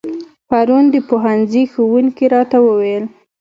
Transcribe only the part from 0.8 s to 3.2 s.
د پوهنځي ښوونکي راته و ويل